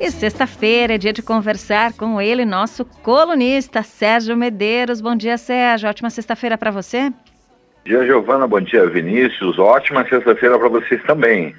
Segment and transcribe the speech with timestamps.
[0.00, 5.00] E sexta-feira é dia de conversar com ele, nosso colunista Sérgio Medeiros.
[5.00, 5.88] Bom dia, Sérgio.
[5.88, 7.10] Ótima sexta-feira para você.
[7.10, 7.16] Bom
[7.86, 8.44] dia, Giovana.
[8.44, 9.56] Bom dia, Vinícius.
[9.56, 11.54] Ótima sexta-feira para vocês também.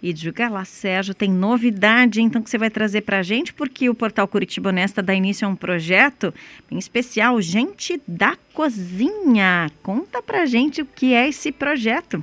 [0.00, 3.90] E diga lá, Sérgio, tem novidade então que você vai trazer para a gente, porque
[3.90, 6.32] o Portal Curitiba Honesta dá início a um projeto
[6.70, 9.68] em especial, Gente da Cozinha.
[9.82, 12.22] Conta para gente o que é esse projeto.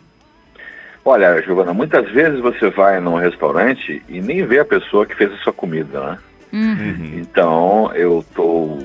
[1.04, 5.34] Olha, Giovana, muitas vezes você vai num restaurante e nem vê a pessoa que fez
[5.34, 6.18] a sua comida, né?
[6.54, 7.20] Uhum.
[7.20, 8.80] Então, eu estou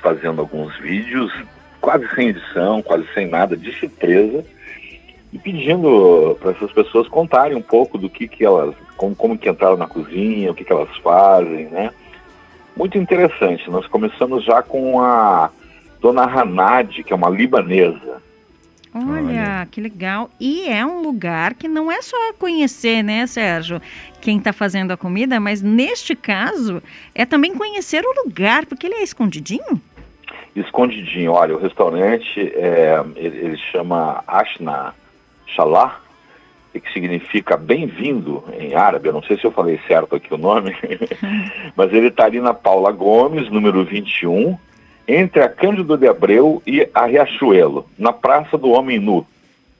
[0.00, 1.32] fazendo alguns vídeos,
[1.80, 4.44] quase sem edição, quase sem nada, de surpresa,
[5.32, 9.48] e pedindo para essas pessoas contarem um pouco do que, que elas, como, como que
[9.48, 11.90] entraram na cozinha, o que, que elas fazem, né?
[12.76, 13.68] Muito interessante.
[13.70, 15.50] Nós começamos já com a
[16.00, 18.22] dona Hanad, que é uma libanesa.
[18.96, 20.30] Olha, Olha, que legal.
[20.40, 23.80] E é um lugar que não é só conhecer, né, Sérgio,
[24.20, 26.82] quem está fazendo a comida, mas neste caso
[27.14, 29.80] é também conhecer o lugar, porque ele é escondidinho.
[30.54, 31.32] Escondidinho.
[31.32, 34.94] Olha, o restaurante, é, ele, ele chama Ashna
[35.46, 36.00] Shalah,
[36.72, 39.08] que significa bem-vindo em árabe.
[39.08, 40.76] Eu não sei se eu falei certo aqui o nome,
[41.76, 44.58] mas ele está ali na Paula Gomes, número 21,
[45.08, 49.26] entre a Cândido de Abreu e a Riachuelo, na Praça do Homem Nu.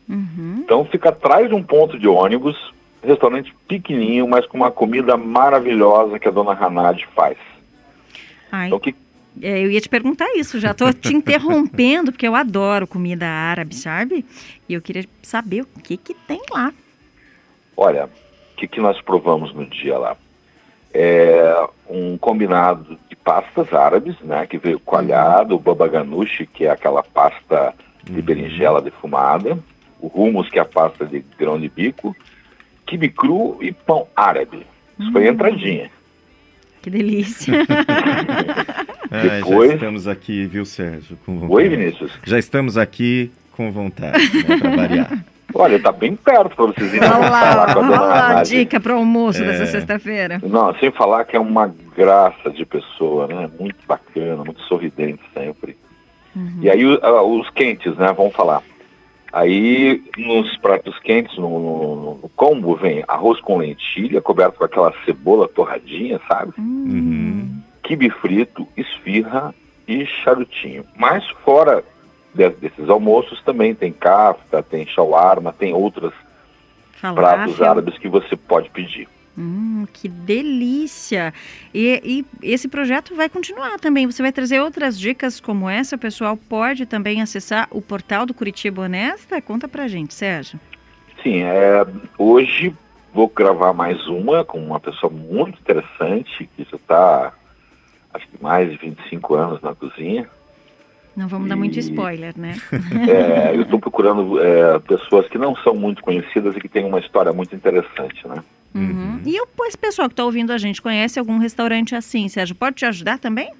[0.09, 0.61] Uhum.
[0.65, 2.57] Então fica atrás de um ponto de ônibus,
[3.03, 7.37] restaurante pequenininho, mas com uma comida maravilhosa que a dona Hanad faz.
[8.51, 8.69] Ai.
[8.69, 8.95] Então, que...
[9.43, 13.75] É, eu ia te perguntar isso, já estou te interrompendo, porque eu adoro comida árabe,
[13.75, 14.25] sabe?
[14.69, 16.73] E eu queria saber o que, que tem lá.
[17.77, 20.17] Olha, o que, que nós provamos no dia lá?
[20.95, 27.03] É um combinado pastas árabes, né, que veio coalhado, o baba ganoush, que é aquela
[27.03, 27.75] pasta
[28.05, 28.23] de uhum.
[28.23, 29.59] berinjela defumada,
[30.01, 32.15] o hummus, que é a pasta de grão de bico,
[32.87, 34.65] quibe cru e pão árabe.
[34.97, 35.35] Isso foi a hum.
[35.35, 35.91] entradinha.
[36.81, 37.53] Que delícia.
[39.11, 39.71] é, Depois...
[39.71, 41.19] Já estamos aqui, viu, Sérgio?
[41.27, 41.53] Com vontade.
[41.53, 42.13] Oi, Vinícius.
[42.25, 45.25] Já estamos aqui com vontade, né, para variar.
[45.58, 48.94] Olha, tá bem perto para vocês irem Olha lá, com a dona lá, dica para
[48.94, 49.46] o almoço é.
[49.46, 50.40] dessa sexta-feira.
[50.42, 53.50] Não, sem falar que é uma graça de pessoa, né?
[53.58, 55.77] Muito bacana, muito sorridente sempre.
[56.34, 56.58] Uhum.
[56.61, 58.12] E aí uh, os quentes, né?
[58.17, 58.62] Vamos falar.
[59.33, 64.92] Aí nos pratos quentes, no, no, no, combo, vem arroz com lentilha, coberto com aquela
[65.05, 66.52] cebola torradinha, sabe?
[66.58, 67.61] Uhum.
[67.83, 69.55] Quibe frito, esfirra
[69.86, 70.84] e charutinho.
[70.96, 71.84] Mas fora
[72.36, 76.13] desses almoços também tem kafta, tem shawarma, tem outros
[77.01, 79.08] pratos árabes que você pode pedir.
[79.39, 81.33] Hum, que delícia!
[81.74, 84.07] E, e, esse projeto vai continuar também.
[84.07, 85.97] Você vai trazer outras dicas como essa.
[85.97, 89.42] O pessoal pode também acessar o portal do Curitiba Honesta?
[89.42, 90.58] Conta pra gente, Sérgio.
[91.23, 91.86] Sim, é,
[92.17, 92.74] hoje
[93.13, 97.33] vou gravar mais uma com uma pessoa muito interessante que já está,
[98.14, 100.30] acho que mais de 25 anos na cozinha.
[101.17, 102.57] Não vamos e, dar muito spoiler, né?
[103.09, 106.99] É, eu estou procurando é, pessoas que não são muito conhecidas e que têm uma
[106.99, 108.43] história muito interessante, né?
[108.75, 108.83] Uhum.
[108.83, 109.21] uhum.
[109.25, 109.47] E o
[109.81, 112.55] pessoal que está ouvindo a gente conhece algum restaurante assim, Sérgio?
[112.55, 113.51] Pode te ajudar também?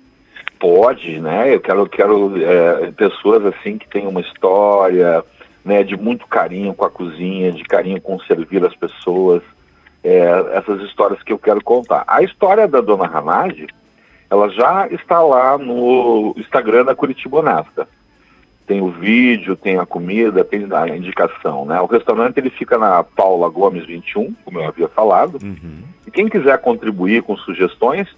[0.59, 1.55] Pode, né?
[1.55, 5.25] Eu quero, quero é, pessoas assim que têm uma história,
[5.65, 9.43] né, de muito carinho com a cozinha, de carinho com servir as pessoas.
[10.05, 12.05] É, essas histórias que eu quero contar.
[12.07, 13.67] A história da Dona Ranade,
[14.31, 17.89] ela já está lá no Instagram da Curitiba Honesta.
[18.67, 21.81] Tem o vídeo, tem a comida, tem a indicação, né?
[21.81, 25.39] O restaurante ele fica na Paula Gomes 21, como eu havia falado.
[25.43, 25.83] Uhum.
[26.05, 28.09] E quem quiser contribuir com sugestões,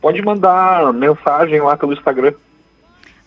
[0.00, 2.32] pode mandar mensagem lá pelo Instagram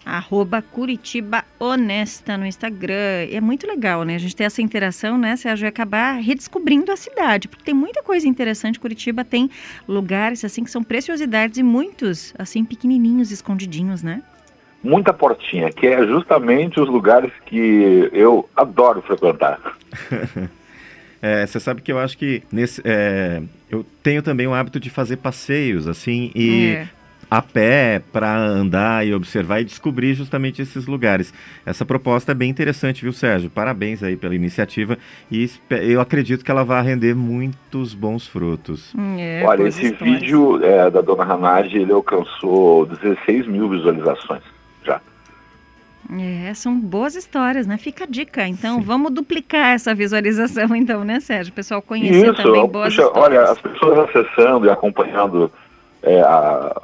[0.05, 3.27] arroba Curitiba Honesta no Instagram.
[3.31, 4.15] É muito legal, né?
[4.15, 5.65] A gente ter essa interação, né, Sérgio?
[5.65, 8.79] E acabar redescobrindo a cidade, porque tem muita coisa interessante.
[8.79, 9.49] Curitiba tem
[9.87, 14.21] lugares, assim, que são preciosidades e muitos, assim, pequenininhos, escondidinhos, né?
[14.83, 19.59] Muita portinha, que é justamente os lugares que eu adoro frequentar.
[21.21, 23.41] É, você sabe que eu acho que nesse, é,
[23.71, 26.87] eu tenho também o hábito de fazer passeios, assim, e é
[27.29, 31.33] a pé para andar e observar e descobrir justamente esses lugares.
[31.65, 33.49] Essa proposta é bem interessante, viu, Sérgio?
[33.49, 34.97] Parabéns aí pela iniciativa
[35.31, 38.93] e eu acredito que ela vai render muitos bons frutos.
[38.95, 40.19] Hum, é, Olha, esse histórias.
[40.19, 44.43] vídeo é, da Dona Ranage, ele alcançou 16 mil visualizações
[44.83, 45.01] já.
[46.19, 47.77] É, são boas histórias, né?
[47.77, 48.47] Fica a dica.
[48.47, 48.83] Então, Sim.
[48.83, 51.51] vamos duplicar essa visualização, então, né, Sérgio?
[51.51, 53.39] O pessoal conhecer Isso, também boas puxa, histórias.
[53.39, 55.51] Olha, as pessoas acessando e acompanhando
[56.03, 56.75] é, a,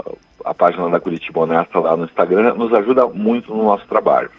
[0.46, 4.30] a página da Curitiba Honesta lá no Instagram nos ajuda muito no nosso trabalho.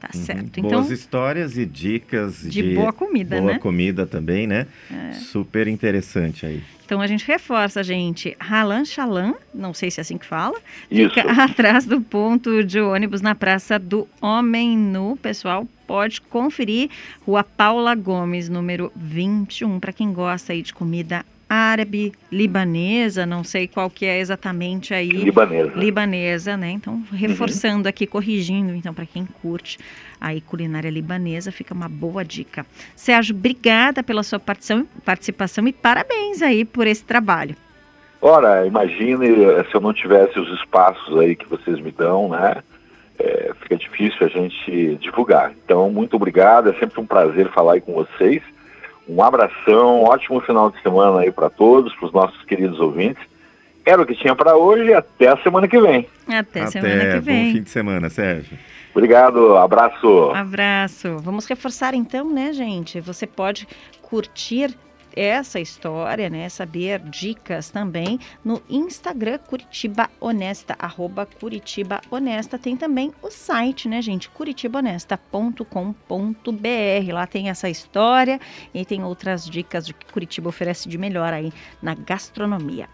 [0.00, 0.20] Tá uhum.
[0.20, 0.60] certo.
[0.60, 3.58] Então, Boas histórias e dicas de, de boa comida, boa né?
[3.58, 4.66] comida também, né?
[4.90, 5.12] É.
[5.12, 6.62] Super interessante aí.
[6.84, 8.36] Então a gente reforça, gente.
[8.40, 10.56] Ralan Chalan, não sei se é assim que fala,
[10.90, 11.10] Isso.
[11.10, 15.16] fica atrás do ponto de ônibus na Praça do Homem Nu.
[15.20, 16.88] Pessoal, pode conferir.
[17.26, 23.66] Rua Paula Gomes, número 21, para quem gosta aí de comida árabe, libanesa, não sei
[23.66, 25.08] qual que é exatamente aí.
[25.08, 25.72] Libanesa.
[25.74, 26.70] Libanesa, né?
[26.70, 27.88] Então, reforçando uhum.
[27.88, 29.78] aqui, corrigindo, então, para quem curte
[30.20, 32.66] aí culinária libanesa, fica uma boa dica.
[32.94, 34.40] Sérgio, obrigada pela sua
[35.04, 37.56] participação e parabéns aí por esse trabalho.
[38.20, 42.62] Ora, imagine eh, se eu não tivesse os espaços aí que vocês me dão, né?
[43.16, 45.52] É, fica difícil a gente divulgar.
[45.64, 48.42] Então, muito obrigado, é sempre um prazer falar aí com vocês.
[49.08, 53.22] Um abração, um ótimo final de semana aí para todos, para os nossos queridos ouvintes.
[53.84, 56.06] Era o que tinha para hoje até a semana que vem.
[56.26, 57.46] Até, até semana que vem.
[57.46, 58.58] Bom fim de semana, Sérgio.
[58.92, 60.30] Obrigado, abraço.
[60.34, 61.18] Abraço.
[61.18, 63.00] Vamos reforçar então, né, gente?
[63.00, 63.66] Você pode
[64.02, 64.76] curtir
[65.18, 72.58] essa história, né, saber dicas também no Instagram Curitiba Honesta, arroba Curitiba Honesta.
[72.58, 77.12] Tem também o site, né, gente, curitibahonesta.com.br.
[77.12, 78.40] Lá tem essa história
[78.72, 82.88] e tem outras dicas de que Curitiba oferece de melhor aí na gastronomia.